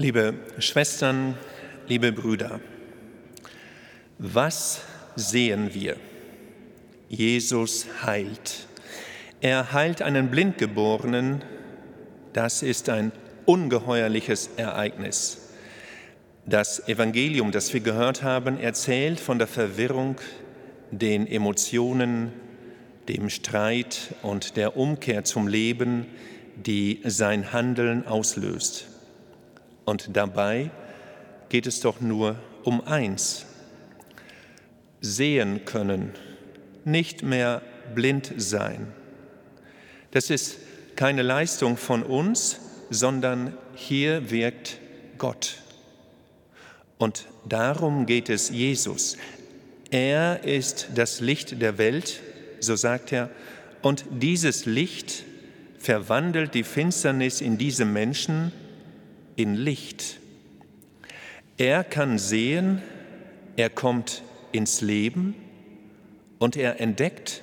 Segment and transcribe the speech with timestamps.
[0.00, 1.34] Liebe Schwestern,
[1.86, 2.58] liebe Brüder,
[4.16, 4.80] was
[5.14, 5.96] sehen wir?
[7.10, 8.66] Jesus heilt.
[9.42, 11.42] Er heilt einen Blindgeborenen.
[12.32, 13.12] Das ist ein
[13.44, 15.50] ungeheuerliches Ereignis.
[16.46, 20.16] Das Evangelium, das wir gehört haben, erzählt von der Verwirrung,
[20.90, 22.32] den Emotionen,
[23.06, 26.06] dem Streit und der Umkehr zum Leben,
[26.56, 28.89] die sein Handeln auslöst.
[29.84, 30.70] Und dabei
[31.48, 33.46] geht es doch nur um eins.
[35.00, 36.12] Sehen können,
[36.84, 37.62] nicht mehr
[37.94, 38.92] blind sein.
[40.10, 40.58] Das ist
[40.96, 42.60] keine Leistung von uns,
[42.90, 44.78] sondern hier wirkt
[45.18, 45.58] Gott.
[46.98, 49.16] Und darum geht es Jesus.
[49.90, 52.20] Er ist das Licht der Welt,
[52.60, 53.30] so sagt er,
[53.82, 55.24] und dieses Licht
[55.78, 58.52] verwandelt die Finsternis in diesem Menschen
[59.36, 60.18] in Licht.
[61.58, 62.80] Er kann sehen,
[63.56, 64.22] er kommt
[64.52, 65.34] ins Leben
[66.38, 67.42] und er entdeckt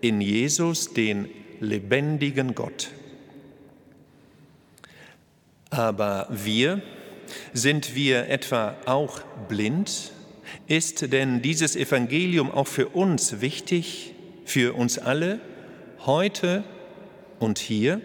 [0.00, 1.28] in Jesus den
[1.60, 2.90] lebendigen Gott.
[5.70, 6.82] Aber wir,
[7.52, 10.12] sind wir etwa auch blind?
[10.66, 15.40] Ist denn dieses Evangelium auch für uns wichtig, für uns alle,
[16.06, 16.64] heute
[17.38, 18.00] und hier?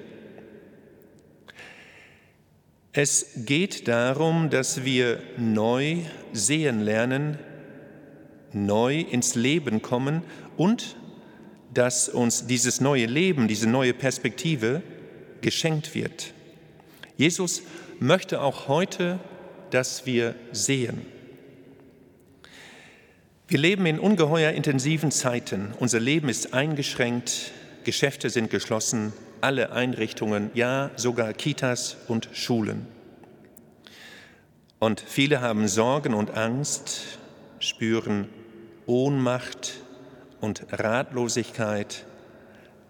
[2.92, 5.98] Es geht darum, dass wir neu
[6.34, 7.38] sehen lernen,
[8.52, 10.24] neu ins Leben kommen
[10.58, 10.96] und
[11.72, 14.82] dass uns dieses neue Leben, diese neue Perspektive
[15.42, 16.34] geschenkt wird.
[17.16, 17.62] Jesus
[18.00, 19.20] möchte auch heute,
[19.70, 21.06] dass wir sehen.
[23.48, 25.74] Wir leben in ungeheuer intensiven Zeiten.
[25.80, 27.52] Unser Leben ist eingeschränkt,
[27.84, 32.88] Geschäfte sind geschlossen, alle Einrichtungen, ja sogar Kitas und Schulen.
[34.80, 37.20] Und viele haben Sorgen und Angst,
[37.60, 38.30] spüren
[38.86, 39.74] Ohnmacht
[40.40, 42.06] und Ratlosigkeit.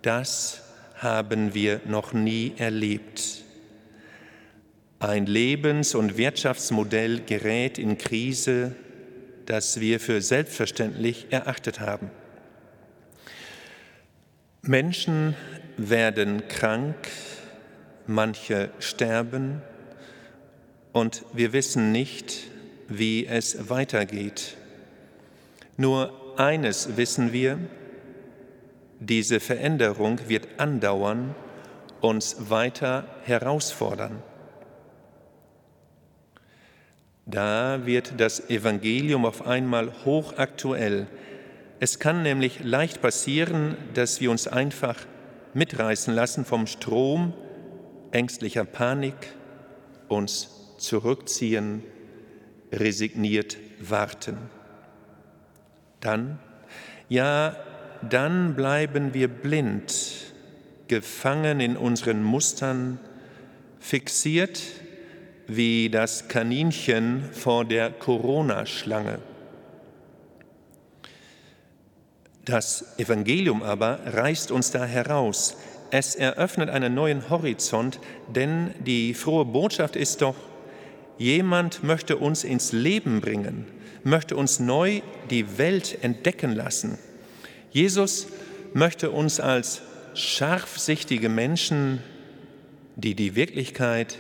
[0.02, 0.62] Das
[0.96, 3.44] haben wir noch nie erlebt.
[5.00, 8.76] Ein Lebens- und Wirtschaftsmodell gerät in Krise,
[9.46, 12.12] das wir für selbstverständlich erachtet haben.
[14.62, 15.36] Menschen
[15.80, 16.96] werden krank,
[18.06, 19.62] manche sterben
[20.92, 22.50] und wir wissen nicht,
[22.88, 24.58] wie es weitergeht.
[25.78, 27.60] Nur eines wissen wir,
[29.00, 31.36] diese Veränderung wird andauern,
[32.02, 34.22] uns weiter herausfordern.
[37.26, 41.08] Da wird das Evangelium auf einmal hochaktuell.
[41.80, 44.96] Es kann nämlich leicht passieren, dass wir uns einfach
[45.54, 47.34] mitreißen lassen vom Strom
[48.12, 49.34] ängstlicher Panik,
[50.08, 51.84] uns zurückziehen,
[52.72, 54.38] resigniert warten.
[56.00, 56.40] Dann,
[57.08, 57.56] ja,
[58.08, 60.34] dann bleiben wir blind,
[60.88, 63.00] gefangen in unseren Mustern,
[63.80, 64.62] fixiert
[65.48, 69.20] wie das Kaninchen vor der Corona-Schlange.
[72.50, 75.56] Das Evangelium aber reißt uns da heraus.
[75.92, 80.34] Es eröffnet einen neuen Horizont, denn die frohe Botschaft ist doch,
[81.20, 83.68] jemand möchte uns ins Leben bringen,
[84.04, 86.98] möchte uns neu die Welt entdecken lassen.
[87.70, 88.26] Jesus
[88.74, 89.84] möchte uns als
[90.16, 92.02] scharfsichtige Menschen,
[92.96, 94.18] die die Wirklichkeit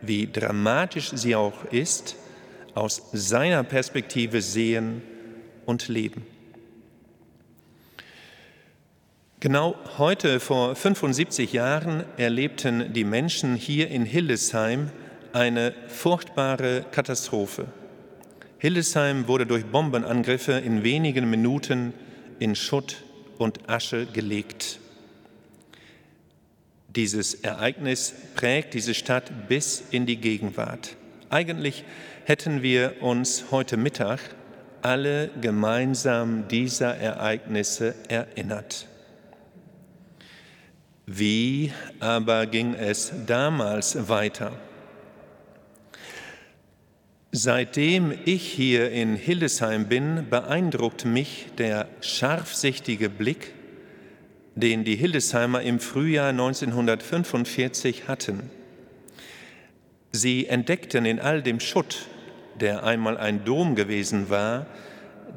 [0.00, 2.16] wie dramatisch sie auch ist,
[2.74, 5.02] aus seiner Perspektive sehen
[5.66, 6.24] und leben.
[9.38, 14.88] Genau heute vor 75 Jahren erlebten die Menschen hier in Hildesheim
[15.34, 17.66] eine furchtbare Katastrophe.
[18.56, 21.92] Hildesheim wurde durch Bombenangriffe in wenigen Minuten
[22.38, 23.04] in Schutt
[23.36, 24.80] und Asche gelegt.
[26.88, 30.96] Dieses Ereignis prägt diese Stadt bis in die Gegenwart.
[31.28, 31.84] Eigentlich
[32.24, 34.18] hätten wir uns heute Mittag
[34.80, 38.86] alle gemeinsam dieser Ereignisse erinnert.
[41.06, 44.52] Wie aber ging es damals weiter?
[47.32, 53.52] Seitdem ich hier in Hildesheim bin, beeindruckt mich der scharfsichtige Blick
[54.56, 58.50] den die Hildesheimer im Frühjahr 1945 hatten.
[60.12, 62.06] Sie entdeckten in all dem Schutt,
[62.58, 64.66] der einmal ein Dom gewesen war,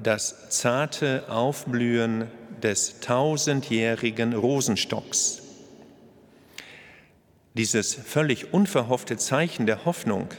[0.01, 2.27] das zarte Aufblühen
[2.63, 5.48] des tausendjährigen Rosenstocks.
[7.59, 10.29] Dieses völlig unverhoffte Zeichen der Hoffnung,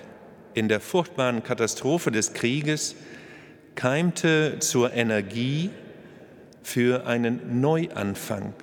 [0.54, 2.96] in der furchtbaren Katastrophe des Krieges
[3.74, 5.68] keimte zur Energie
[6.62, 8.54] für einen Neuanfang.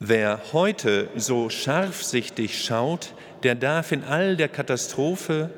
[0.00, 5.48] Wer heute so scharfsichtig schaut, der darf in all der Katastrophe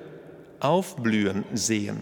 [0.60, 2.00] aufblühen sehen.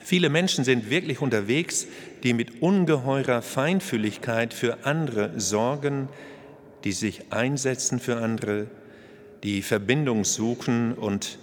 [0.00, 1.86] Viele Menschen sind wirklich unterwegs,
[2.22, 6.08] die mit ungeheurer Feinfühligkeit für andere sorgen,
[6.84, 8.66] die sich einsetzen für andere,
[9.42, 11.38] die Verbindung suchen und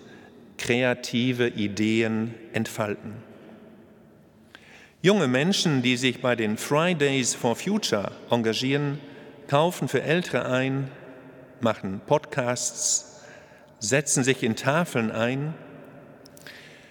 [0.58, 3.14] kreative Ideen entfalten.
[5.02, 9.00] Junge Menschen, die sich bei den Fridays for Future engagieren,
[9.48, 10.90] kaufen für Ältere ein,
[11.62, 13.22] machen Podcasts,
[13.80, 15.54] setzen sich in Tafeln ein.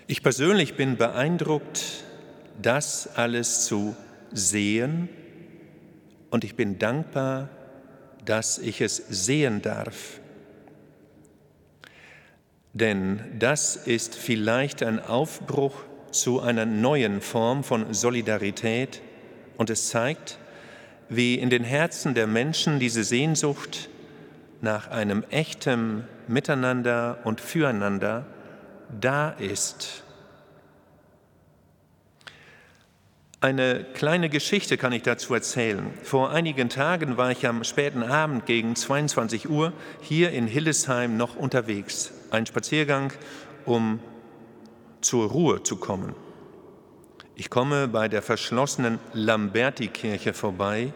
[0.07, 2.05] Ich persönlich bin beeindruckt,
[2.61, 3.97] das alles zu
[4.33, 5.09] sehen
[6.31, 7.49] und ich bin dankbar,
[8.25, 10.21] dass ich es sehen darf.
[12.73, 15.75] Denn das ist vielleicht ein Aufbruch
[16.11, 19.03] zu einer neuen Form von Solidarität
[19.57, 20.39] und es zeigt,
[21.09, 23.89] wie in den Herzen der Menschen diese Sehnsucht
[24.61, 28.27] nach einem echten Miteinander und Füreinander
[29.01, 30.04] da ist.
[33.45, 35.93] Eine kleine Geschichte kann ich dazu erzählen.
[36.03, 41.37] Vor einigen Tagen war ich am späten Abend gegen 22 Uhr hier in Hillesheim noch
[41.37, 42.11] unterwegs.
[42.31, 43.13] Ein Spaziergang,
[43.67, 44.01] um
[45.03, 46.15] zur Ruhe zu kommen.
[47.35, 50.95] Ich komme bei der verschlossenen Lamberti-Kirche vorbei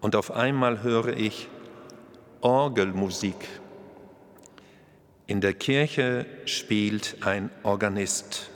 [0.00, 1.46] und auf einmal höre ich
[2.40, 3.36] Orgelmusik.
[5.28, 8.50] In der Kirche spielt ein Organist.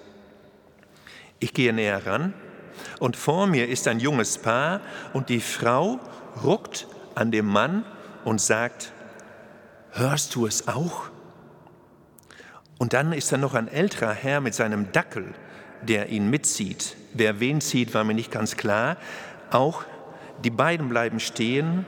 [1.38, 2.34] Ich gehe näher ran
[2.98, 4.80] und vor mir ist ein junges Paar
[5.12, 6.00] und die Frau
[6.42, 7.84] ruckt an dem Mann
[8.24, 8.92] und sagt,
[9.92, 11.10] hörst du es auch?
[12.78, 15.34] Und dann ist da noch ein älterer Herr mit seinem Dackel,
[15.82, 16.96] der ihn mitzieht.
[17.12, 18.96] Wer wen zieht, war mir nicht ganz klar.
[19.50, 19.84] Auch
[20.42, 21.86] die beiden bleiben stehen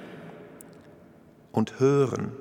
[1.53, 2.33] und hören.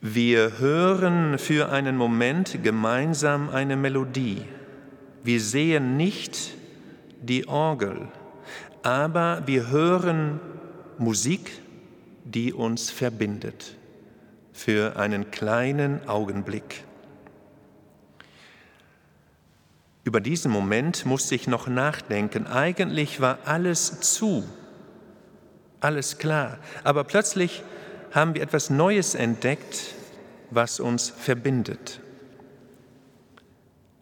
[0.00, 4.44] Wir hören für einen Moment gemeinsam eine Melodie.
[5.26, 6.52] Wir sehen nicht
[7.20, 8.06] die Orgel,
[8.84, 10.38] aber wir hören
[10.98, 11.50] Musik,
[12.22, 13.74] die uns verbindet
[14.52, 16.84] für einen kleinen Augenblick.
[20.04, 22.46] Über diesen Moment musste ich noch nachdenken.
[22.46, 24.44] Eigentlich war alles zu,
[25.80, 27.64] alles klar, aber plötzlich
[28.12, 29.92] haben wir etwas Neues entdeckt,
[30.52, 32.00] was uns verbindet.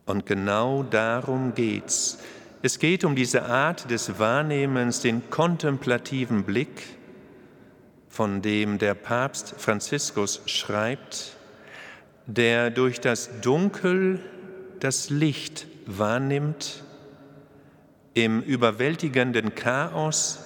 [0.07, 2.19] Und genau darum geht's.
[2.63, 6.83] Es geht um diese Art des Wahrnehmens, den kontemplativen Blick,
[8.09, 11.37] von dem der Papst Franziskus schreibt,
[12.27, 14.21] der durch das Dunkel
[14.81, 16.85] das Licht wahrnimmt,
[18.15, 20.39] im überwältigenden Chaos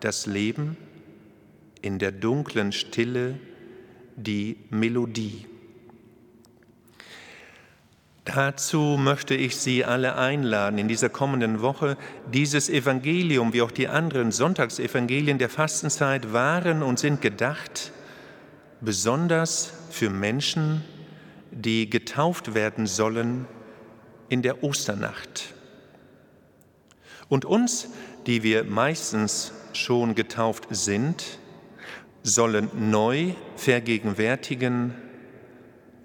[0.00, 0.76] das Leben,
[1.80, 3.38] in der dunklen Stille
[4.16, 5.46] die Melodie.
[8.24, 11.96] Dazu möchte ich Sie alle einladen, in dieser kommenden Woche
[12.32, 17.90] dieses Evangelium, wie auch die anderen Sonntagsevangelien der Fastenzeit waren und sind gedacht,
[18.80, 20.84] besonders für Menschen,
[21.50, 23.46] die getauft werden sollen
[24.28, 25.52] in der Osternacht.
[27.28, 27.88] Und uns,
[28.26, 31.24] die wir meistens schon getauft sind,
[32.22, 34.94] sollen neu vergegenwärtigen,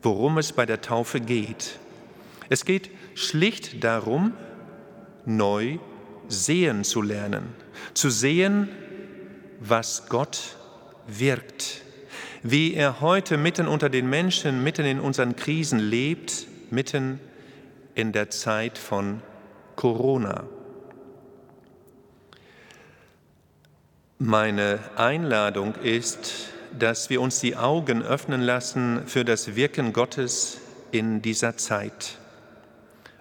[0.02, 1.80] worum es bei der Taufe geht
[2.50, 4.34] es geht schlicht darum,
[5.26, 5.78] neu
[6.28, 7.54] sehen zu lernen,
[7.94, 8.70] zu sehen,
[9.60, 10.56] was Gott
[11.08, 11.82] wirkt,
[12.44, 17.20] wie er heute mitten unter den Menschen, mitten in unseren Krisen lebt, mitten
[17.96, 19.22] in der Zeit von
[19.76, 20.46] Corona.
[24.20, 30.60] Meine Einladung ist, dass wir uns die Augen öffnen lassen für das Wirken Gottes
[30.92, 32.18] in dieser Zeit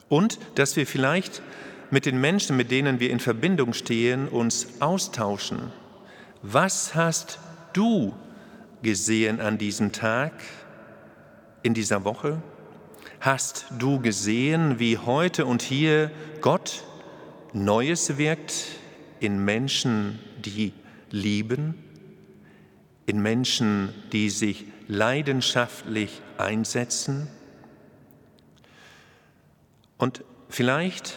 [0.09, 1.43] und dass wir vielleicht
[1.91, 5.73] mit den Menschen, mit denen wir in Verbindung stehen, uns austauschen.
[6.43, 7.39] Was hast
[7.73, 8.15] du
[8.83, 10.33] gesehen an diesem Tag,
[11.63, 12.43] in dieser Woche?
[13.21, 16.11] Hast du gesehen, wie heute und hier
[16.41, 16.85] Gott
[17.53, 18.67] Neues wirkt
[19.21, 20.73] in Menschen, die
[21.11, 21.75] lieben,
[23.07, 27.29] in Menschen, die sich leidenschaftlich einsetzen?
[29.99, 31.17] Und vielleicht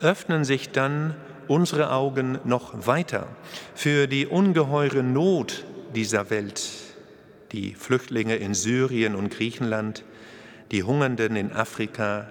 [0.00, 1.14] öffnen sich dann
[1.48, 3.26] unsere Augen noch weiter
[3.74, 6.62] für die ungeheure Not dieser Welt,
[7.52, 10.04] die Flüchtlinge in Syrien und Griechenland,
[10.70, 12.28] die Hungernden in Afrika,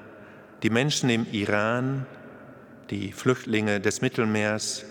[0.62, 2.06] die Menschen im Iran,
[2.92, 4.86] die Flüchtlinge des Mittelmeers.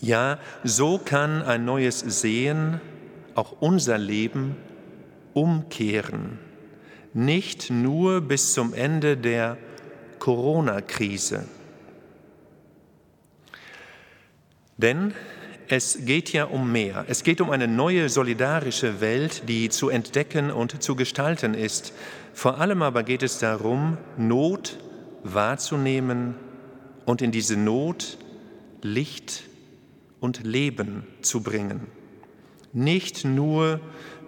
[0.00, 2.80] Ja, so kann ein neues Sehen
[3.34, 4.56] auch unser Leben
[5.34, 6.38] umkehren,
[7.12, 9.56] nicht nur bis zum Ende der
[10.24, 11.44] Corona-Krise.
[14.78, 15.12] Denn
[15.68, 17.04] es geht ja um mehr.
[17.08, 21.92] Es geht um eine neue solidarische Welt, die zu entdecken und zu gestalten ist.
[22.32, 24.78] Vor allem aber geht es darum, Not
[25.24, 26.36] wahrzunehmen
[27.04, 28.16] und in diese Not
[28.80, 29.42] Licht
[30.20, 31.86] und Leben zu bringen.
[32.72, 33.78] Nicht nur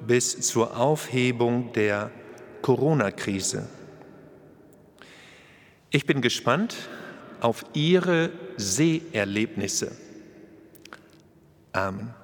[0.07, 2.11] bis zur Aufhebung der
[2.61, 3.67] Corona-Krise.
[5.97, 6.77] Ich bin gespannt
[7.41, 9.97] auf Ihre Seherlebnisse.
[11.73, 12.15] Amen.